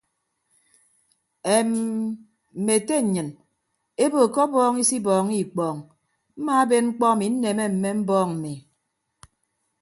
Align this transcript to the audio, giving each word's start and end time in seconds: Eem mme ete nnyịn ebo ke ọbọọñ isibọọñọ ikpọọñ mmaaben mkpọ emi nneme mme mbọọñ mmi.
Eem 1.57 1.69
mme 2.57 2.73
ete 2.79 2.95
nnyịn 3.03 3.29
ebo 4.03 4.19
ke 4.33 4.39
ọbọọñ 4.45 4.75
isibọọñọ 4.83 5.33
ikpọọñ 5.43 5.77
mmaaben 6.37 6.85
mkpọ 6.89 7.05
emi 7.13 7.27
nneme 7.31 7.65
mme 7.73 7.89
mbọọñ 8.01 8.27
mmi. 8.35 8.53